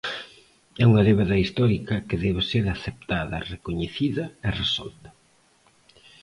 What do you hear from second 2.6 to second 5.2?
aceptada, recoñecida e resolta.